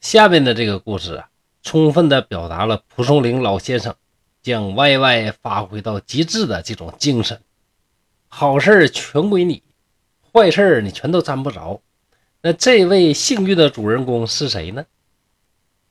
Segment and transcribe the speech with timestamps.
[0.00, 1.28] 下面的这个故事啊，
[1.62, 3.94] 充分的表达了蒲松龄老先生
[4.42, 7.42] 将 YY 发挥到极致的这种精神。
[8.28, 9.62] 好事全归你，
[10.32, 11.82] 坏事你全都沾不着。
[12.40, 14.86] 那这位幸运的主人公是谁呢？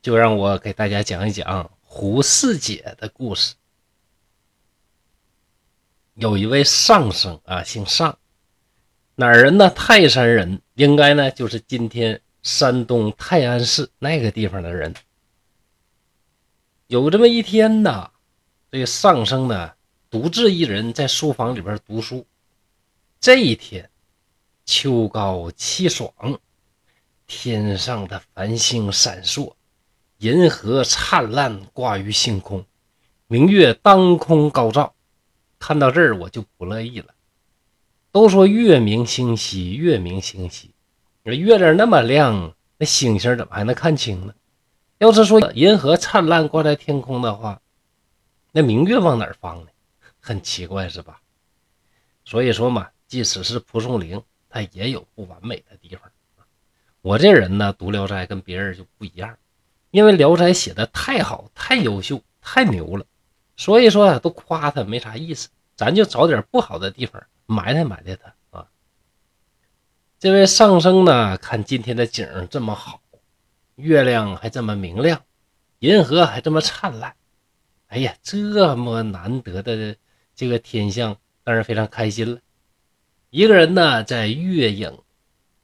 [0.01, 3.53] 就让我给大家讲一讲胡四姐的故事。
[6.15, 8.17] 有一位上生啊，姓上，
[9.15, 9.69] 哪人呢？
[9.69, 12.19] 泰山人，应该呢就是今天。
[12.41, 14.93] 山东泰安市那个地方的人，
[16.87, 18.11] 有这么一天呐，
[18.71, 19.73] 这个上生呢
[20.09, 22.25] 独自一人在书房里边读书。
[23.19, 23.89] 这一天，
[24.65, 26.11] 秋高气爽，
[27.27, 29.53] 天上的繁星闪烁，
[30.19, 32.65] 银河灿烂挂于星空，
[33.27, 34.95] 明月当空高照。
[35.59, 37.13] 看到这儿，我就不乐意了。
[38.11, 40.71] 都说月明星稀，月明星稀。
[41.23, 44.33] 那月亮那么亮，那星星怎么还能看清呢？
[44.97, 47.61] 要是说银河灿烂挂在天空的话，
[48.51, 49.67] 那明月往哪儿放呢？
[50.19, 51.21] 很奇怪是吧？
[52.25, 56.09] 所以说嘛，即使是蒲松龄，他也有不完美的地方。
[57.01, 59.37] 我这人呢，读《聊斋》跟别人就不一样，
[59.91, 63.05] 因为《聊斋》写的太好、太优秀、太牛了，
[63.55, 68.33] 所以说啊，都夸他没啥意思，咱就找点不好的地方埋汰埋汰他。
[70.19, 73.01] 这位上生呢，看今天的景这么好，
[73.75, 75.23] 月亮还这么明亮，
[75.79, 77.15] 银河还这么灿烂，
[77.87, 79.95] 哎呀，这么难得的
[80.35, 82.41] 这个天象，当然非常开心了。
[83.29, 84.99] 一个人呢，在月影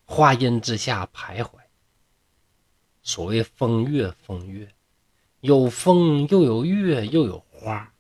[0.06, 1.50] 花荫之下徘徊。
[3.04, 4.70] 所谓风月，风月，
[5.42, 7.92] 有风又有月又有花，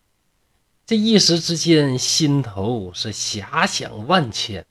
[0.85, 4.65] 这一时之间，心头是遐想万千。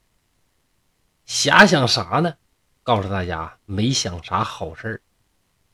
[1.27, 2.35] 遐想啥呢？
[2.83, 5.01] 告诉大家，没想啥好事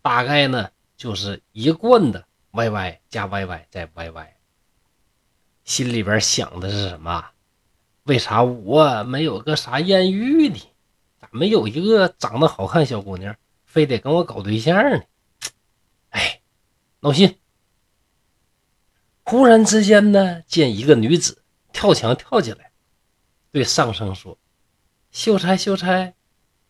[0.01, 4.28] 大概呢就是一贯的 YY 加 YY 再 YY。
[5.66, 7.25] 心里边想的是什么？
[8.03, 10.59] 为啥我没有个啥艳遇呢？
[11.19, 13.35] 咋没有一个长得好看小姑娘，
[13.66, 15.03] 非得跟我搞对象呢？
[16.09, 16.41] 哎，
[17.01, 17.38] 闹心！
[19.23, 22.72] 忽然之间呢，见一个女子跳墙跳进来，
[23.51, 24.38] 对上生说。
[25.11, 26.13] 秀才，秀才，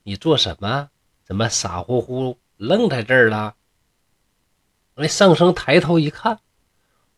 [0.04, 0.90] 你做什么？
[1.24, 3.56] 怎么傻乎乎愣在这儿了？
[4.96, 6.40] 那上生抬头一看，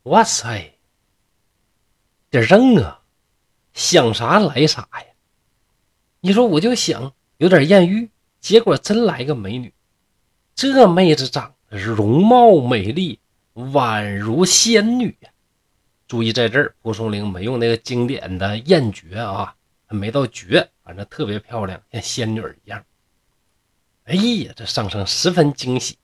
[0.04, 0.74] 哇塞，
[2.30, 3.00] 点正啊！
[3.74, 5.06] 想啥来啥呀！
[6.20, 8.10] 你说我就想有点艳遇，
[8.40, 9.74] 结果真来个美女。
[10.54, 13.20] 这妹子长得容貌美丽，
[13.56, 15.30] 宛如仙女呀！
[16.06, 19.56] 注意在这儿，蒲松龄没用那个经典的艳绝啊。
[19.96, 22.84] 没到绝，反正特别漂亮，像仙女一样。
[24.06, 25.98] 哎呀，这上生十分惊喜，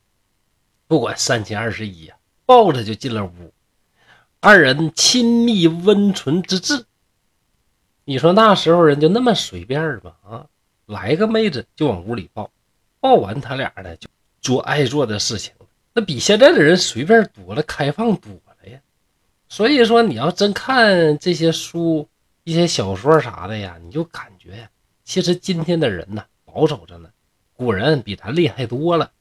[0.88, 3.54] 不管三七二十一呀，抱着就进了屋。
[4.40, 6.86] 二人亲密温存之至。
[8.06, 10.16] 你说那时候人就那么随便吗？
[10.24, 10.46] 啊，
[10.86, 12.50] 来个妹子就往屋里抱，
[13.00, 14.08] 抱完他俩呢就
[14.40, 15.54] 做爱做的事情。
[15.94, 18.80] 那比现在的人随便多了，开放多了呀。
[19.50, 22.08] 所以说，你要真看这些书。
[22.50, 24.68] 一些小说啥的呀，你就感觉呀，
[25.04, 27.08] 其实今天的人呢保守着呢，
[27.56, 29.12] 古人比咱厉害多了。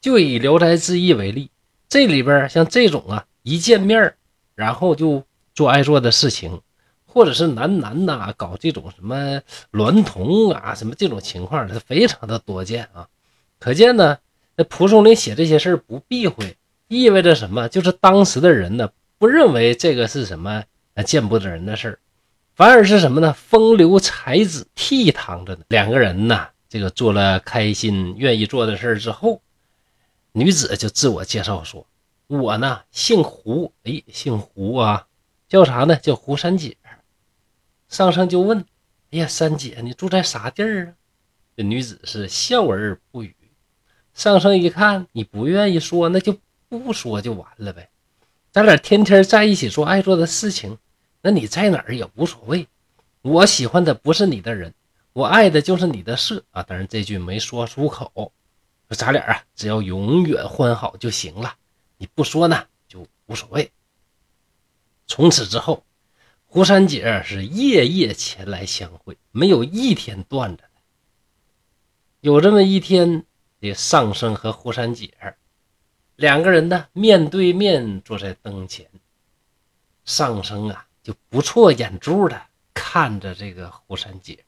[0.00, 1.48] 就以《聊斋志异》为例，
[1.88, 4.14] 这里边像这种啊，一见面
[4.56, 6.60] 然后就做爱做的事情，
[7.06, 13.06] 或者是男男呐搞这种什么娈童啊，什么这种情况，它非常的多见啊。
[13.60, 14.18] 可见呢，
[14.56, 16.56] 那蒲松龄写这些事儿不避讳，
[16.88, 17.68] 意味着什么？
[17.68, 20.64] 就是当时的人呢不认为这个是什么
[21.06, 21.98] 见不得人的事儿。
[22.62, 23.32] 反而是什么呢？
[23.32, 25.64] 风流才子倜傥着呢。
[25.66, 29.42] 两个人呢，这个做了开心、愿意做的事之后，
[30.30, 31.84] 女子就自我介绍说
[32.28, 35.08] ：“我呢姓胡，哎，姓胡啊，
[35.48, 35.96] 叫啥呢？
[35.96, 36.76] 叫胡三姐。”
[37.90, 38.64] 上生就问
[39.10, 40.92] ：“哎呀，三姐，你住在啥地儿啊？”
[41.58, 43.34] 这女子是笑而不语。
[44.14, 46.38] 上生一看，你不愿意说，那就
[46.68, 47.90] 不说就完了呗。
[48.52, 50.78] 咱俩天天在一起做爱做的事情。
[51.24, 52.66] 那你在哪儿也无所谓，
[53.22, 54.74] 我喜欢的不是你的人，
[55.12, 56.64] 我爱的就是你的色啊！
[56.64, 58.32] 当然这句没说出口，
[58.88, 61.54] 咱俩啊，只要永远欢好就行了。
[61.96, 63.70] 你不说呢，就无所谓。
[65.06, 65.84] 从此之后，
[66.46, 70.70] 胡三姐是夜夜前来相会，没有一天断着的。
[72.20, 73.24] 有这么一天，
[73.60, 75.14] 这上生和胡三姐
[76.16, 78.90] 两个人呢，面对面坐在灯前，
[80.04, 80.88] 上生啊。
[81.02, 82.40] 就不错眼珠的
[82.74, 84.44] 看着这个胡三姐。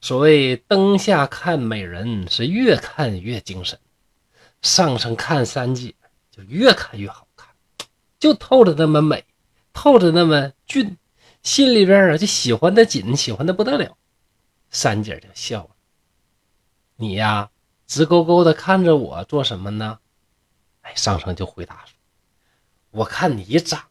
[0.00, 3.78] 所谓灯下看美人，是越看越精神。
[4.60, 5.94] 上升看三姐
[6.30, 7.48] 就越看越好看，
[8.18, 9.24] 就透着那么美，
[9.72, 10.96] 透着那么俊，
[11.42, 13.96] 心里边啊就喜欢的紧，喜欢的不得了。
[14.70, 15.70] 三姐就笑了
[16.96, 17.50] ：“你呀，
[17.86, 19.98] 直勾勾的看着我做什么呢？”
[20.82, 21.94] 哎，上升就回答说
[22.90, 23.84] ：“我看你长，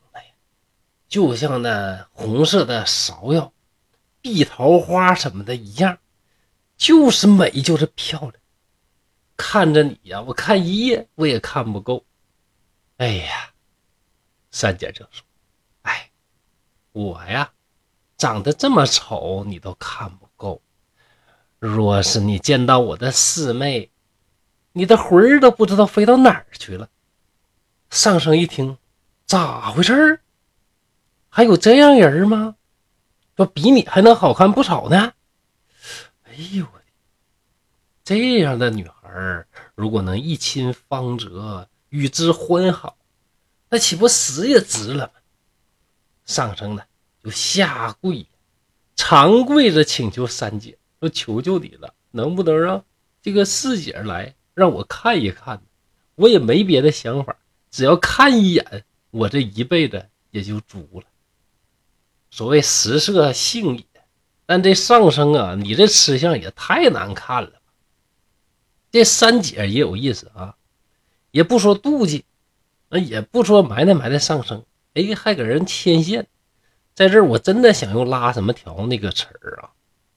[1.12, 3.52] 就像那红色的芍药、
[4.22, 5.98] 碧桃花什么的一样，
[6.78, 8.34] 就是美，就是漂亮。
[9.36, 12.06] 看着你呀，我看一夜我也看不够。
[12.96, 13.50] 哎呀，
[14.52, 15.26] 三姐就说
[15.84, 16.10] ：‘哎，
[16.94, 17.52] 我呀，
[18.18, 20.62] 长得这么丑，你都看不够。’”
[21.60, 23.92] 若是你见到我的四妹，
[24.72, 26.88] 你的魂儿都不知道飞到哪儿去了。
[27.90, 28.78] 上生一听，
[29.26, 30.22] 咋回事儿？
[31.34, 32.58] 还有这样人吗？
[33.38, 35.14] 说比你还能好看不少呢。
[36.26, 36.86] 哎呦我的，
[38.04, 42.98] 这样的女孩如果能一亲芳泽，与之欢好，
[43.70, 45.14] 那岂不死也值了吗？
[46.26, 46.84] 上生呢，
[47.24, 48.28] 就下跪，
[48.98, 50.78] 长跪着请求三姐。
[51.00, 52.84] 说求求你了，能不能让
[53.22, 55.64] 这个四姐来让我看一看？
[56.16, 57.38] 我也没别的想法，
[57.72, 61.08] 只要看一眼，我这一辈子也就足了。
[62.32, 63.86] 所谓食色性也，
[64.48, 67.52] 但这上升啊，你这吃相也太难看了？
[68.92, 70.56] 这三姐也有意思啊，
[71.30, 72.26] 也不说妒忌，
[72.90, 76.26] 那也不说埋汰埋汰上升，哎，还给人牵线。
[76.96, 79.70] 在这儿，我真的想用拉什么条那个词儿啊，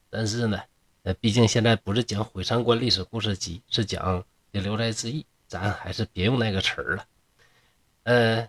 [0.09, 0.59] 但是呢。
[1.05, 4.21] 呃，毕竟现在不是讲《毁三观历史故事集》，是讲
[4.51, 7.05] 《这聊斋志异》，咱还是别用那个词儿了。
[8.05, 8.49] 呃，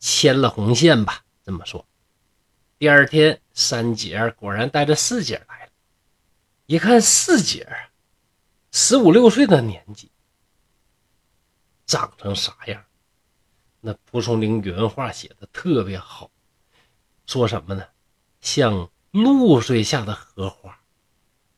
[0.00, 1.86] 牵了红线吧，这么说。
[2.82, 5.70] 第二天，三姐果然带着四姐来了。
[6.66, 7.64] 一看四姐，
[8.72, 10.10] 十五六岁的年纪，
[11.86, 12.84] 长成啥样？
[13.80, 16.28] 那蒲松龄原话写的特别好，
[17.24, 17.84] 说什么呢？
[18.40, 20.76] 像露水下的荷花。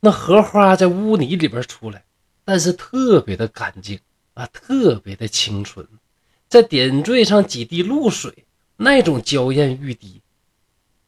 [0.01, 2.05] 那荷花在污泥里边出来，
[2.45, 3.99] 但是特别的干净
[4.35, 5.89] 啊，特别的清纯。
[6.51, 8.45] 再点缀上几滴露水，
[8.77, 10.21] 那种娇艳欲滴，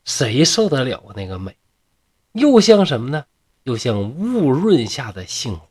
[0.06, 1.12] 谁受得了？
[1.14, 1.54] 那个美，
[2.32, 3.26] 又像什么呢？
[3.64, 5.66] 又像雾润下的杏花。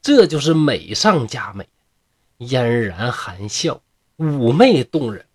[0.00, 1.68] 这就是美上加美，
[2.38, 3.82] 嫣然含笑，
[4.16, 5.26] 妩媚动人。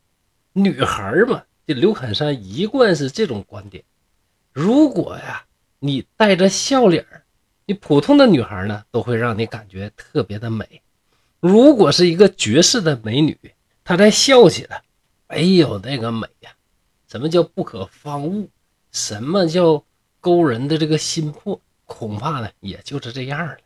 [0.53, 3.83] 女孩嘛，这刘侃山一贯是这种观点。
[4.53, 5.44] 如果呀。
[5.79, 7.05] 你带着笑脸
[7.67, 10.81] 你普通的女孩呢，都会让你感觉特别的美。
[11.39, 13.38] 如果是一个绝世的美女，
[13.83, 14.81] 她在笑起来，
[15.27, 16.49] 哎呦，那个美呀！
[17.07, 18.50] 什么叫不可方物？
[18.92, 19.83] 什么叫
[20.19, 21.62] 勾人的这个心魄？
[21.86, 23.57] 恐怕呢，也就是这样了。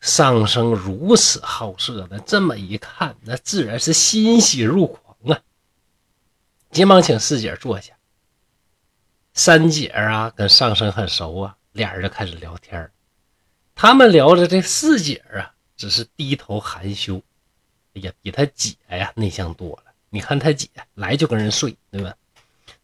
[0.00, 5.42] 上生如此好色，那这么一看，那自然是欣喜若狂啊！
[6.70, 7.94] 急忙请四姐坐下。
[9.34, 12.90] 三姐啊，跟上生很熟啊，俩人就开始聊天
[13.74, 17.22] 他们聊着，这四姐啊，只是低头含羞。
[17.94, 19.91] 哎呀，比他姐呀内向多了。
[20.14, 22.14] 你看他姐来就跟人睡，对吧？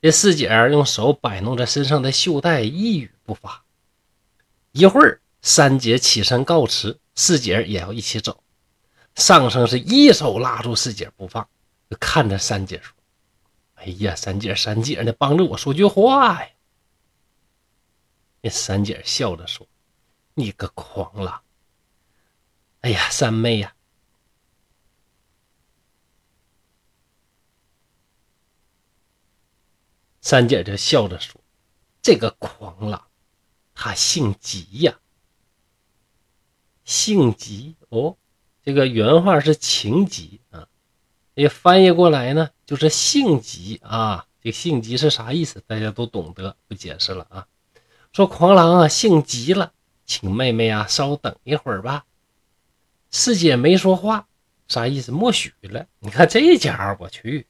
[0.01, 3.63] 这四姐用手摆弄着身上的袖带，一语不发。
[4.73, 8.43] 一会儿，三姐起身告辞，四姐也要一起走。
[9.15, 11.47] 上生是一手拉住四姐不放，
[11.91, 12.95] 就看着三姐说。
[13.75, 15.13] 哎呀，三姐，三姐呢？
[15.13, 16.49] 帮着我说句话呀！
[18.41, 19.67] 那三姐笑着说
[20.33, 21.43] ：“你个狂狼！”
[22.81, 23.75] 哎呀，三妹呀！
[30.29, 31.41] 三姐就笑着说
[32.03, 33.03] ：“这个狂狼，
[33.75, 34.99] 他姓吉呀，
[36.85, 38.19] 姓吉哦。
[38.63, 40.69] 这个原话是情急啊。”
[41.33, 44.27] 也翻译过来呢，就是性急啊。
[44.43, 45.63] 这性急是啥意思？
[45.67, 47.47] 大家都懂得，不解释了啊。
[48.13, 49.73] 说狂狼啊，性急了，
[50.05, 52.05] 请妹妹啊稍等一会儿吧。
[53.11, 54.29] 四姐没说话，
[54.69, 55.11] 啥意思？
[55.11, 55.87] 默许了。
[56.01, 57.47] 你看这家伙，我去，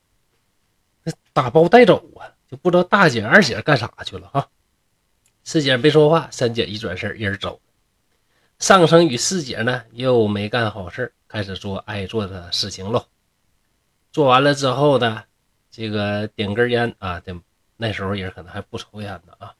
[1.02, 4.49] 那打包带走啊，就不知道大姐二姐干啥去了哈。
[5.45, 7.61] 四姐没说话，三姐一转身一人走。
[8.59, 13.07] 上生与四姐呢又没干好事开始做爱做的事情喽。
[14.11, 15.25] 做完了之后呢，
[15.71, 17.38] 这个点根烟啊，这
[17.76, 19.55] 那时候人可能还不抽烟呢啊，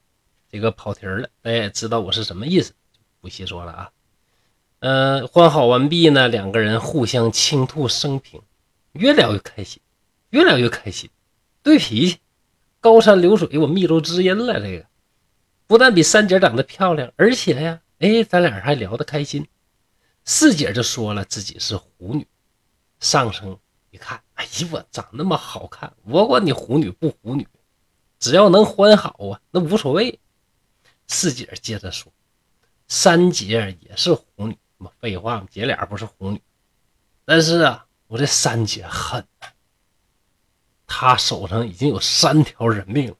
[0.51, 2.73] 这个跑题了，大家也知道我是什么意思，
[3.21, 3.91] 不细说了啊。
[4.79, 8.41] 嗯，欢好完毕呢，两个人互相倾吐生平，
[8.93, 9.81] 越聊越开心，
[10.31, 11.09] 越聊越开心，
[11.63, 12.17] 对脾气，
[12.79, 14.59] 高山流水，我密州知音了。
[14.59, 14.85] 这个
[15.67, 19.47] 不但比三姐长得漂亮，而且呀，哎，咱俩还聊得开心。
[20.25, 22.27] 四姐就说了自己是狐女。
[22.99, 23.57] 上生
[23.91, 27.47] 一看，哎呀，我长那么好看，我管你狐女不狐女，
[28.19, 30.19] 只要能欢好啊，那无所谓。
[31.07, 32.11] 四姐接着说，
[32.87, 34.57] 三姐也是狐女，
[34.99, 36.41] 废话姐俩不是狐女，
[37.25, 39.25] 但是啊，我这三姐狠，
[40.91, 43.15] 他手上已经有三条人命了，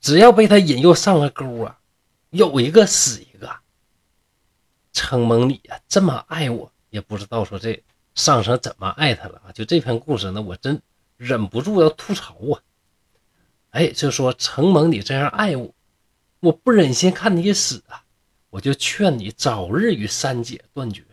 [0.00, 1.78] 只要被他引诱上了钩啊，
[2.30, 3.50] 有一个死一个。
[4.92, 7.82] 承蒙你呀这么爱我，也不知道说这。
[8.14, 9.52] 上生怎么爱他了啊？
[9.52, 10.80] 就这篇故事呢，我真
[11.18, 12.56] 忍不住要吐槽啊！
[13.72, 15.74] 哎，就说承蒙你这样爱我，
[16.40, 18.04] 我不忍心看你死啊，
[18.48, 21.04] 我就劝你早日与三姐断绝。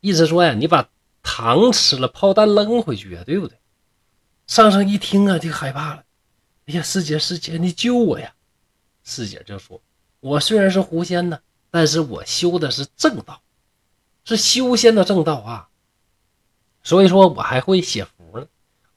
[0.00, 0.88] 意思说呀，你把
[1.22, 3.57] 糖吃了，炮弹扔回去啊，对不对？
[4.48, 6.04] 上生一听啊，就害怕了。
[6.66, 8.34] 哎呀，师姐，师姐，你救我呀！
[9.04, 9.80] 师姐就说
[10.20, 11.38] ：“我虽然是狐仙呢，
[11.70, 13.42] 但是我修的是正道，
[14.24, 15.68] 是修仙的正道啊。”
[16.82, 18.46] 所以说我还会写符呢，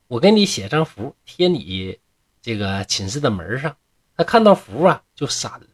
[0.07, 1.99] 我给你写张符，贴你
[2.41, 3.75] 这个寝室的门上，
[4.15, 5.67] 他看到符啊就闪了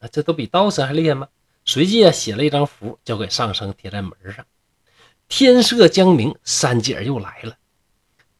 [0.00, 1.28] 啊，这都比道士还厉害吗？
[1.64, 4.44] 随即啊写了一张符，交给上生贴在门上。
[5.28, 7.56] 天色将明，三姐又来了，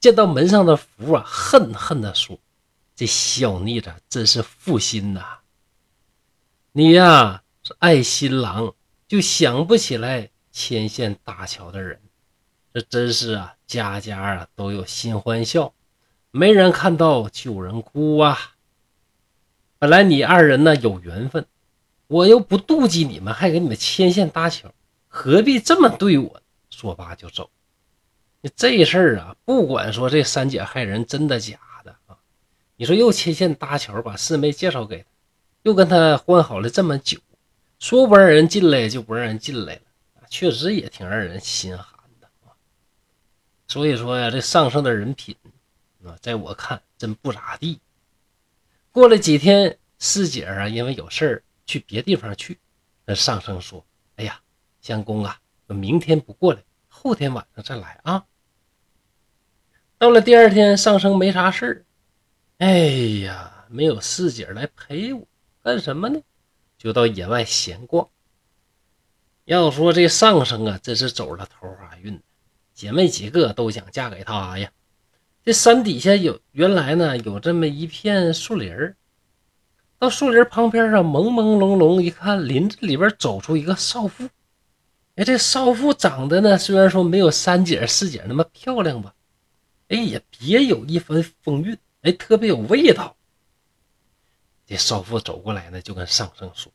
[0.01, 2.39] 见到门上的符啊，恨恨地说
[2.97, 5.41] ：“这小妮子真是负心呐！
[6.73, 8.75] 你呀是爱新郎，
[9.07, 12.01] 就想不起来牵线搭桥的人。”
[12.73, 15.75] 这真是啊，家家啊都有新欢笑，
[16.31, 18.39] 没人看到旧人哭啊。
[19.79, 21.47] 本来你二人呢有缘分，
[22.07, 24.73] 我又不妒忌你们，还给你们牵线搭桥，
[25.09, 26.41] 何必这么对我？
[26.71, 27.51] 说罢就走。
[28.49, 32.17] 这事儿啊，不管说这三姐害人真的假的啊，
[32.77, 35.09] 你说又牵线搭桥，把四妹介绍给他，
[35.63, 37.19] 又跟他欢好了这么久，
[37.79, 39.83] 说不让人进来就不让人进来了，
[40.31, 41.87] 确实也挺让人心寒
[42.21, 42.29] 的。
[43.69, 45.37] 所以说呀，这上升的人品
[46.05, 47.79] 啊，在我看真不咋地。
[48.91, 52.59] 过了几天，师姐啊，因为有事儿去别地方去，
[53.05, 53.85] 那上升说
[54.17, 54.41] ：“哎呀，
[54.81, 56.61] 相公啊，我明天不过来，
[57.03, 58.25] 后天晚上再来啊。”
[59.97, 61.85] 到了第二天，上升没啥事，
[62.59, 62.69] 哎
[63.25, 65.27] 呀，没有四姐来陪我
[65.63, 66.21] 干什么呢？
[66.79, 68.09] 就到野外闲逛。
[69.45, 72.21] 要说这上升啊，真是走了桃花运。
[72.73, 74.71] 姐妹几个都想嫁给他呀。
[75.45, 78.97] 这山底下有原来呢有这么一片树林儿，
[79.99, 84.29] 到树林旁边上朦朦胧胧一看，林子里边走出一个少妇。
[85.17, 89.15] 哎，这少妇长得呢虽然说没有三姐四姐那么漂亮吧，
[89.89, 93.17] 哎也别有一番风韵，哎特别有味道。
[94.67, 96.73] 这少妇走过来呢，就跟上生说：“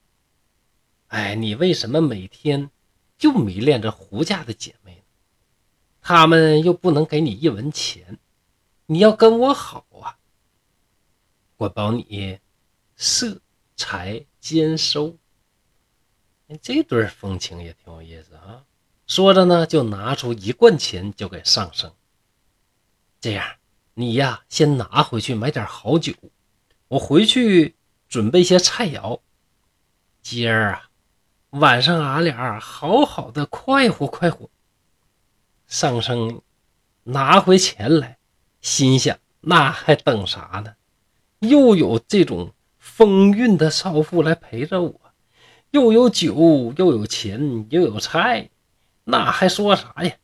[1.08, 2.70] 哎，你为什么每天
[3.18, 5.02] 就迷恋着胡家的姐妹呢？”
[6.02, 8.20] 他们又不能给你一文钱，
[8.86, 10.20] 你要跟我好啊！
[11.56, 12.38] 我保你
[12.98, 13.40] 色
[13.78, 15.18] 财兼收。
[16.62, 18.64] 这对风情也挺有意思啊！
[19.08, 21.92] 说着呢，就拿出一罐钱交给上生。
[23.20, 23.46] 这样，
[23.96, 26.14] 你呀，先拿回去买点好酒，
[26.88, 27.76] 我回去
[28.08, 29.20] 准备些菜肴。
[30.22, 30.90] 今儿啊，
[31.50, 34.50] 晚上俺俩好好的快活快活。
[35.68, 36.42] 上生
[37.04, 38.20] 拿回钱来，
[38.62, 40.76] 心想：那还等啥呢？
[41.40, 45.05] 又有这种风韵的少妇来陪着我，
[45.76, 48.50] 又有酒，又有钱，又有菜，
[49.04, 50.16] 那还说啥呀？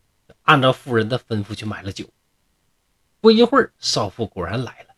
[0.43, 2.05] 按照妇人的吩咐去买了酒。
[3.19, 4.95] 不一会儿，少妇果然来了，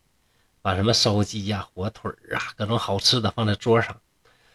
[0.61, 3.99] 把什么烧鸡呀、火腿啊，各种好吃的放在桌上，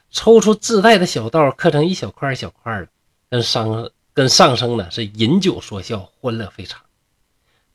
[0.09, 2.89] 抽出自带的小刀，刻成一小块一小块的，
[3.29, 3.91] 跟上。
[4.15, 6.81] 跟上生呢是饮酒说笑，欢乐非常。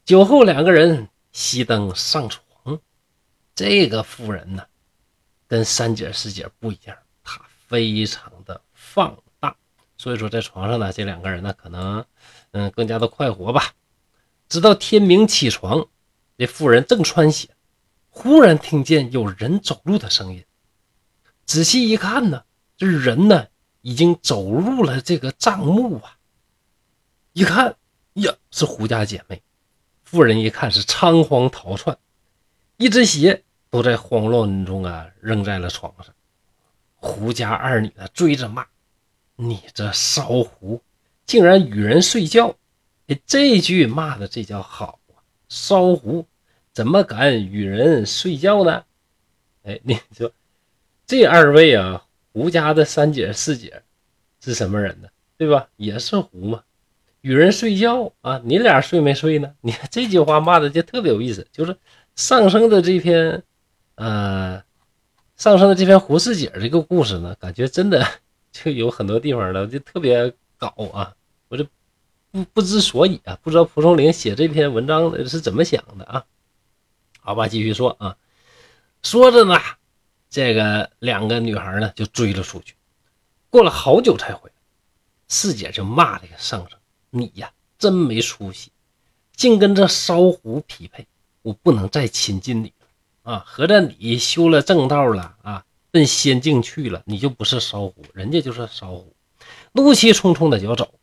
[0.04, 2.82] 酒后两个人熄灯上床。
[3.56, 4.66] 这个妇人呢，
[5.48, 6.98] 跟三姐四姐不一样，
[7.74, 9.56] 非常的放荡。
[9.98, 12.06] 所以说在床上呢，这两个人呢可能
[12.52, 13.74] 嗯更加的快活吧。
[14.48, 15.88] 直到天明起床，
[16.38, 17.50] 这妇人正穿鞋，
[18.10, 20.46] 忽然听见有人走路的声音。
[21.48, 22.44] 仔细一看呢，
[22.78, 23.48] 这人呢
[23.82, 26.20] 已经走入了这个帐幕啊。
[27.32, 27.76] 一看
[28.14, 29.42] 呀，是胡家姐妹。
[30.04, 31.98] 妇人一看是仓皇逃窜，
[32.78, 36.14] 一只鞋都在慌乱中啊扔在了床上。
[37.04, 38.66] 胡家二女呢追着骂
[39.36, 40.82] ：“你这烧胡，
[41.26, 42.56] 竟然与人睡觉！”
[43.08, 45.20] 哎，这句骂的这叫好啊！
[45.50, 46.26] 烧胡
[46.72, 48.86] 怎么敢与人睡觉呢？
[49.64, 50.32] 哎，你说
[51.06, 53.84] 这二位啊，胡家的三姐四姐
[54.40, 55.10] 是什么人呢？
[55.38, 55.68] 对吧？
[55.76, 56.64] 也是狐嘛。
[57.20, 59.54] 与人睡觉啊，你俩睡没睡呢？
[59.60, 61.76] 你看这句话骂的就特别有意思，就是
[62.16, 63.44] 上升的这篇，
[63.96, 64.64] 呃，
[65.44, 68.08] 上升的这篇胡四姐这个故事呢，感觉真的
[68.54, 71.14] 就有很多地方呢，就特别搞啊，
[71.50, 71.68] 我这
[72.32, 76.24] 不不知所以啊，不知道蒲松龄写这篇文章的是怎么想的啊？
[77.20, 78.16] 好吧，继续说啊，
[79.02, 79.60] 说着呢，
[80.30, 82.76] 这个两个女孩呢就追了出去，
[83.50, 84.56] 过了好久才回来，
[85.28, 86.80] 四姐就骂这个上升。
[87.10, 88.72] 你呀，真没出息，
[89.36, 91.06] 竟跟这烧狐匹配，
[91.42, 92.83] 我不能再亲近你了
[93.24, 93.44] 啊！
[93.46, 99.14] 合着你修了正道了啊，奔仙境去了，你就不是烧狐，人家就是烧狐。
[99.72, 100.94] 怒气冲冲的就要走，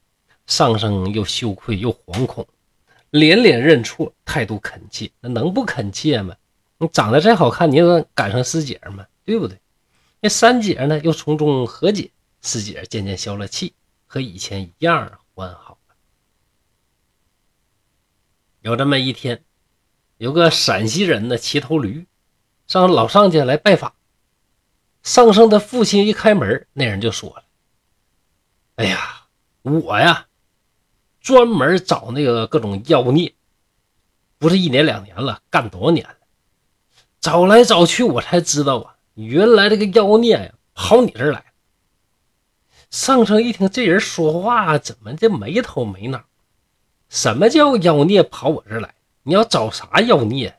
[0.46, 2.46] 上升又羞愧又惶恐，
[3.10, 6.36] 连连认错，态度恳切，那能不恳切吗？
[6.78, 9.06] 你长得再好看，你也能赶上师姐吗？
[9.24, 9.58] 对不对？
[10.20, 12.10] 那三姐呢，又从中和解，
[12.42, 13.74] 师姐渐渐消了气，
[14.06, 15.94] 和以前一样欢好了。
[18.60, 19.42] 有这么一天，
[20.20, 22.06] 有个陕西人呢骑头驴
[22.66, 23.94] 上老上家来拜访。
[25.02, 27.44] 上生的父亲一开门，那人就说了
[28.76, 29.28] ：“哎呀，
[29.62, 30.26] 我呀，
[31.22, 33.32] 专门找那个各种妖孽，
[34.36, 36.16] 不是一年两年了，干多少年了？
[37.18, 41.44] 找来找去，我才知道啊，原来这个妖孽呀跑你这儿来了。”
[42.92, 46.22] 上生一听这人说话怎么这没头没脑？
[47.08, 48.94] 什么叫妖孽跑我这儿来？
[49.30, 50.58] 你要找啥妖孽？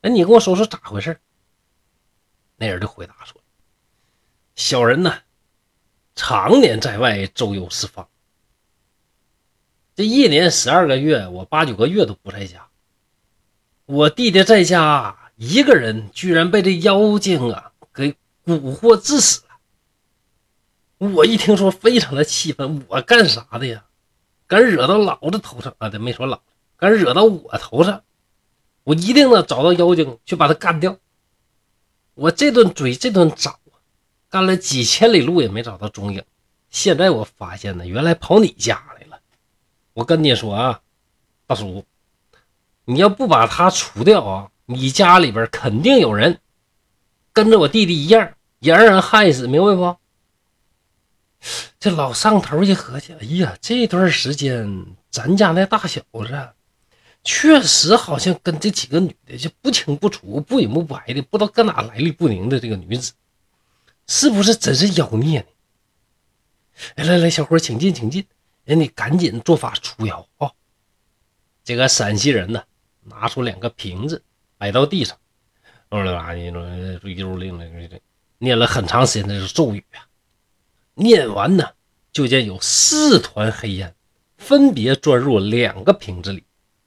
[0.00, 1.18] 那你跟我说说咋回事？
[2.54, 3.42] 那人就回答说
[4.54, 5.12] ：“小人呢，
[6.14, 8.08] 常年在外周游四方，
[9.96, 12.68] 这一年十二个月，我八九个月都不在家。
[13.86, 18.14] 我弟弟在家一个人，居然被这妖精啊给
[18.46, 21.08] 蛊惑致死了。
[21.08, 23.84] 我一听说，非常的气愤，我干啥的呀？”
[24.46, 25.88] 敢惹到老子头上啊！
[25.88, 26.42] 这没说老子，
[26.76, 28.04] 敢惹到我头上，
[28.84, 30.96] 我一定呢找到妖精去把他干掉。
[32.14, 33.58] 我这顿追，这顿找，
[34.28, 36.22] 干了几千里路也没找到踪影。
[36.70, 39.20] 现在我发现呢，原来跑你家来了。
[39.92, 40.80] 我跟你说啊，
[41.46, 41.84] 大叔，
[42.84, 46.38] 你要不把他除掉啊，你家里边肯定有人
[47.32, 49.96] 跟着我弟弟一样，也让人害死，明白不？
[51.80, 56.48] 这老上头一合计，哎呀，这段时间咱家那大小子
[57.24, 63.12] 确实好像跟这几个女的就不清不楚、不明不白的，不知道搁哪来历不明的这个女子，
[64.06, 65.46] 是不是真是妖孽呢？
[66.96, 68.26] 来来来，小伙请进，请进，
[68.64, 70.50] 人你赶紧做法除妖啊！
[71.62, 72.64] 这个陕西人呢，
[73.02, 74.24] 拿出两个瓶子
[74.58, 75.16] 摆到地上，
[78.38, 80.08] 念了很长时间的咒语啊。
[80.94, 81.70] 念完呢，
[82.10, 83.94] 就见有四团黑烟，
[84.38, 86.42] 分别钻入两个瓶子里。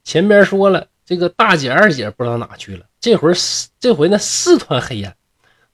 [0.06, 2.86] 前边说了，这个大姐、二姐不知道哪去了。
[3.00, 3.34] 这回
[3.80, 5.18] 这回那四团黑烟，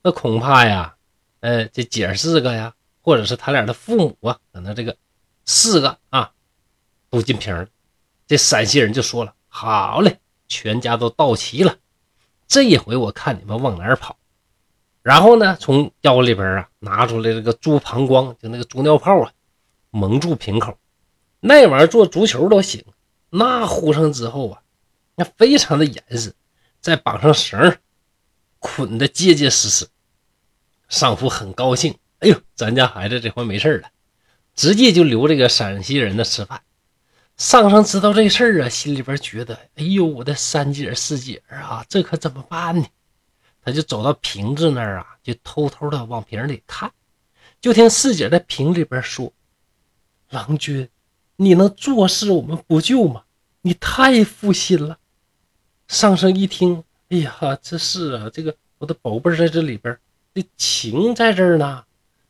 [0.02, 0.96] 那恐怕呀，
[1.42, 4.96] 呃，这姐四个呀，或者是他俩的父母啊，可能这个
[5.46, 6.32] 四个啊，
[7.10, 7.68] 都进瓶了。
[8.26, 10.18] 这陕西人就说了：“好嘞，
[10.48, 11.76] 全家都到齐了，
[12.48, 14.18] 这一回我看你们往哪跑。”
[15.04, 19.32] 然后呢，从腰里边啊拿出来这个猪膀胱，就那个猪尿泡啊，
[19.90, 20.78] 蒙住瓶口。
[21.42, 22.82] 那玩意儿做足球都行。
[23.34, 24.62] 那糊上之后啊，
[25.16, 26.36] 那非常的严实，
[26.82, 27.80] 再绑上绳，
[28.60, 29.88] 捆的结结实实。
[30.90, 33.90] 上父很高兴，哎呦，咱家孩子这回没事了，
[34.54, 36.62] 直接就留这个陕西人的吃饭。
[37.38, 42.86] 上上知道这事儿啊，心里边觉得，哎呦，我的三姐四姐啊，这可怎么办呢？
[43.64, 46.92] 他就走到瓶子那儿啊，就偷偷的往瓶里看，
[47.62, 49.32] 就听四姐在瓶里边说
[50.32, 50.90] ：“郎君，
[51.36, 53.24] 你能坐视我们不救吗？
[53.62, 54.98] 你太负心了。”
[55.88, 59.98] 上生一听，哎呀，这是啊，这个我的宝贝在这里边，
[60.34, 61.84] 这情在这儿呢，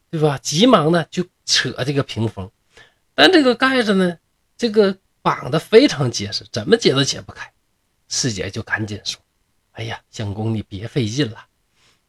[0.10, 0.38] 对吧？
[0.40, 2.50] 急忙的就扯这个屏风，
[3.14, 4.18] 但这个盖子呢，
[4.58, 7.52] 这个绑的非常结实，怎么解都解不开。
[8.08, 9.22] 四姐就赶紧说。
[9.74, 11.46] 哎呀，相公，你别费劲了，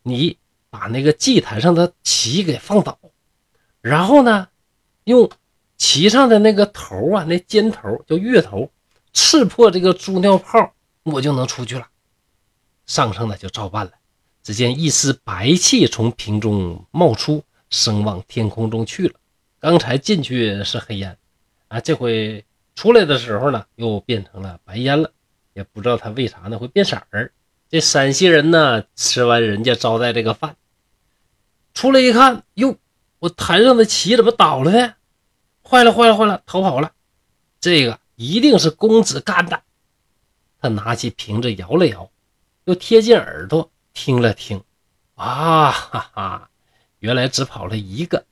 [0.02, 0.38] 你
[0.70, 2.98] 把那个祭坛上的旗给放倒，
[3.83, 4.48] 然后呢，
[5.05, 5.31] 用
[5.82, 8.70] 旗上的那个头啊，那尖头叫月头，
[9.12, 11.88] 刺破这个猪尿泡，我就能出去了。
[12.86, 13.90] 上升的就照办了。
[14.44, 19.14] 只见一丝白气从瓶中冒出，升往天空中去了。
[19.58, 21.18] 刚才进去是黑烟
[21.66, 22.44] 啊，这回
[22.76, 25.10] 出来的时候呢，又变成了白烟了，
[25.52, 27.32] 也不知道它为啥呢会变色儿。
[27.68, 30.54] 这陕西人呢，吃完人家招待这个饭，
[31.74, 32.76] 出来一看，哟，
[33.18, 34.94] 我坛上的旗怎么倒了呢？
[35.64, 36.92] 坏了坏了坏了，逃跑了！
[37.61, 39.62] 这个一定是公子干的。
[40.61, 42.11] 他拿起瓶子摇了摇，
[42.64, 44.62] 又贴近耳朵听了听，
[45.14, 46.51] 啊哈哈，
[46.98, 48.25] 原来只跑了一个。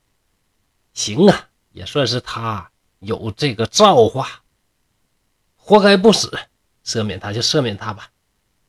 [0.92, 4.42] 行啊，也算是他有这个造化，
[5.56, 6.38] 活该不死，
[6.84, 8.10] 赦免他就赦免他吧。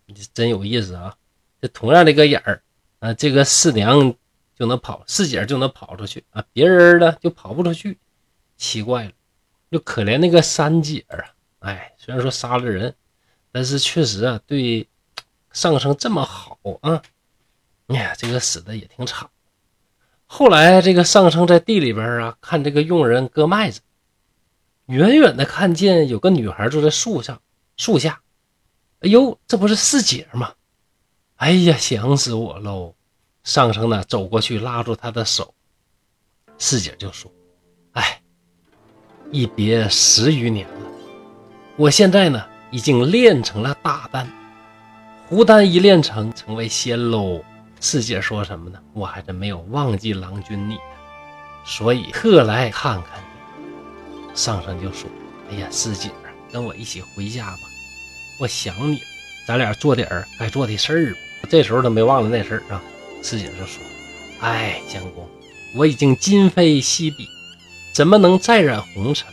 [0.05, 1.15] 你真有意思啊！
[1.61, 2.63] 这同样的一个眼儿
[2.99, 4.15] 啊，这个四娘
[4.55, 7.97] 就能跑，四姐就能跑出去啊，别人呢就跑不出去，
[8.61, 9.11] 奇怪了。
[9.71, 11.17] 就可怜那个三姐啊，
[11.59, 12.93] 哎，虽然说杀了人，
[13.51, 14.87] 但是确实啊，对
[15.51, 17.01] 上生这么好啊，
[17.87, 19.29] 哎呀，这个死的也挺惨。
[20.25, 23.79] 后来这个上生在地里边啊，看这个佣人割麦子，
[24.87, 27.41] 远远的看见有个女孩坐在树上
[27.77, 28.21] 树下，
[28.99, 30.53] 哎呦，这不是四姐吗？
[31.37, 32.93] 哎呀，想死我喽！
[33.43, 35.55] 上生呢走过去拉住她的手，
[36.57, 37.31] 四姐就说
[37.93, 38.20] ：“哎。”
[39.31, 40.73] 一别十余年了，
[41.77, 44.27] 我现在呢已经练成了大丹，
[45.29, 47.41] 胡丹一练成，成为仙喽。
[47.79, 48.77] 四姐说什么呢？
[48.91, 50.77] 我还真没有忘记郎君你，
[51.65, 54.35] 所以特来看看你。
[54.35, 55.09] 上生就说
[55.49, 56.09] ：“哎呀，四姐，
[56.51, 57.59] 跟我一起回家吧，
[58.37, 59.01] 我想你了。
[59.47, 62.81] 咱俩做点儿该做的事儿吧。”这时候他没忘了那事儿啊。
[63.23, 63.81] 四姐就说
[64.41, 65.25] ：“哎，相公，
[65.73, 67.25] 我已经今非昔比。”
[67.93, 69.27] 怎么能再染红尘？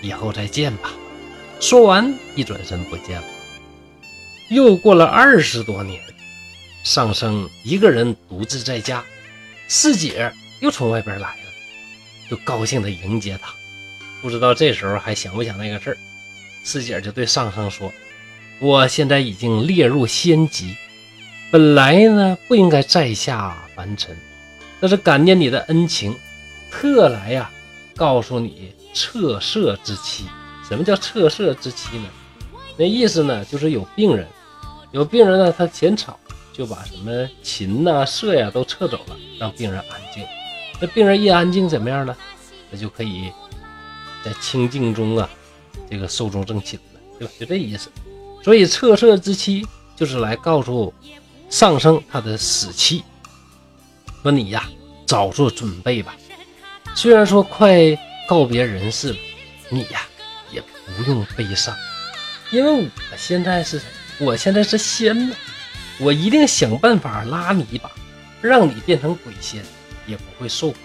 [0.00, 0.92] 以后再见吧。
[1.60, 3.26] 说完，一转身不见了。
[4.48, 6.00] 又过了二十多年，
[6.84, 9.04] 上生一个人独自在家，
[9.66, 11.50] 四姐又从外边来了，
[12.30, 13.52] 就高兴地迎接他。
[14.22, 15.96] 不知道这时候还想不想那个事儿？
[16.62, 17.92] 四姐就对上生说
[18.60, 20.76] ：“我现在已经列入仙籍，
[21.50, 24.16] 本来呢不应该再下凡尘，
[24.80, 26.14] 但是感念你的恩情。”
[26.70, 27.50] 特来呀，
[27.96, 30.26] 告诉你测色之期。
[30.68, 32.08] 什么叫测色之期呢？
[32.76, 34.26] 那意思呢，就是有病人，
[34.92, 36.18] 有病人呢，他嫌吵，
[36.52, 40.24] 就把什么禽呐、色呀都撤走了，让病人安静。
[40.80, 42.14] 那病人一安静，怎么样呢？
[42.70, 43.32] 那就可以
[44.22, 45.28] 在清静中啊，
[45.90, 47.32] 这个寿终正寝了，对吧？
[47.40, 47.90] 就这意思。
[48.44, 50.92] 所以测色之期就是来告诉
[51.50, 53.02] 上升他的死期，
[54.22, 54.68] 说你呀，
[55.06, 56.14] 早做准备吧。
[56.94, 57.96] 虽然说快
[58.26, 59.18] 告别人世了，
[59.68, 60.00] 你呀
[60.50, 61.74] 也不用悲伤，
[62.50, 63.80] 因为我现在是，
[64.18, 65.36] 我现在是仙呢，
[65.98, 67.90] 我一定想办法拉你一把，
[68.42, 69.62] 让你变成鬼仙，
[70.06, 70.76] 也不会受苦。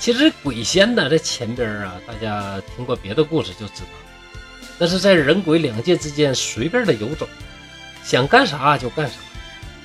[0.00, 3.88] 其实鬼仙呢，在前边啊，大家听过别的故事就知道，
[4.78, 7.28] 那是在人鬼两界之间随便的游走，
[8.02, 9.14] 想干啥就干啥，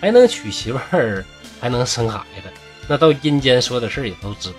[0.01, 1.23] 还能娶媳妇儿，
[1.61, 2.49] 还能生孩子，
[2.87, 4.55] 那到阴间说的事也都知道。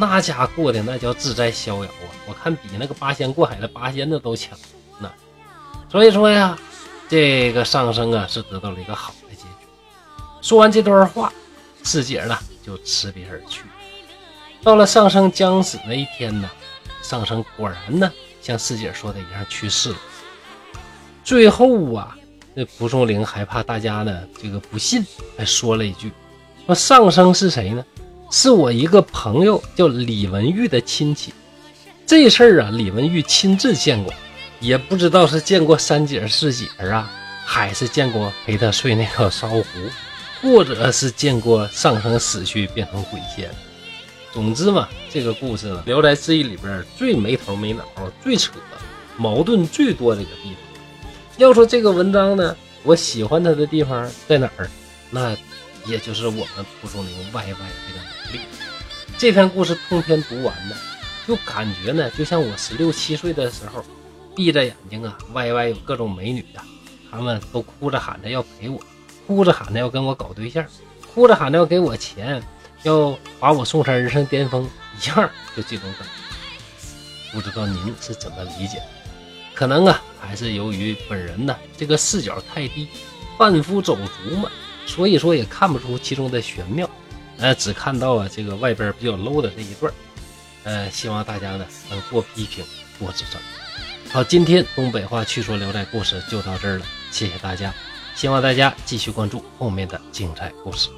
[0.00, 2.08] 那家过的那叫自在逍遥啊！
[2.26, 4.58] 我看比那个八仙过海的八仙的都强
[4.98, 5.12] 呢。
[5.90, 6.58] 所以说呀，
[7.06, 9.66] 这个上升啊是得到了一个好的结局。
[10.40, 11.30] 说完这段话，
[11.82, 13.62] 四姐呢就辞别而去。
[14.62, 16.50] 到了上升将死那一天呢，
[17.02, 18.10] 上升果然呢
[18.40, 19.96] 像四姐说的一样去世了。
[21.22, 22.16] 最后啊，
[22.54, 25.04] 那蒲松龄还怕大家呢这个不信，
[25.36, 26.10] 还说了一句：
[26.64, 27.84] 说上升是谁呢？
[28.32, 31.34] 是我一个朋友叫李文玉的亲戚，
[32.06, 34.14] 这事儿啊，李文玉亲自见过，
[34.60, 37.10] 也不知道是见过三姐四姐啊，
[37.44, 39.64] 还是见过陪他睡那个烧壶，
[40.40, 43.50] 或者是见过上升死去变成鬼仙。
[44.32, 47.84] 总之嘛，这个故事呢，《聊斋志异》里边最没头没脑、
[48.22, 48.52] 最扯、
[49.16, 50.80] 矛盾最多的一个地方。
[51.36, 54.70] 要说这个文章呢，我喜欢它的地方在哪儿？
[55.10, 55.36] 那
[55.84, 58.09] 也就是我们蒲松龄 YY 这个。
[59.20, 60.74] 这篇故事通篇读完呢，
[61.28, 63.84] 就感觉呢，就像我十六七岁的时候，
[64.34, 66.64] 闭着眼睛啊，歪歪有各种美女啊，
[67.10, 68.80] 他们都哭着喊着要陪我，
[69.26, 70.64] 哭着喊着要跟我搞对象，
[71.12, 72.42] 哭着喊着要给我钱，
[72.82, 74.66] 要把我送上人生巅峰，
[74.98, 77.34] 一样就这种感觉。
[77.34, 78.82] 不知道您是怎么理解？
[79.52, 82.88] 可能啊，还是由于本人呢这个视角太低，
[83.36, 84.50] 贩夫走卒嘛，
[84.86, 86.88] 所以说也看不出其中的玄妙。
[87.40, 89.92] 呃，只看到啊这个外边比较 low 的这一段
[90.62, 92.64] 呃，希望大家呢能多批评
[92.98, 93.40] 多指正。
[94.10, 97.72] 好，今天东北话趣说聊斋故事就到这儿了，谢谢大家，
[98.14, 100.90] 希望大家继续关注后面的精彩故事。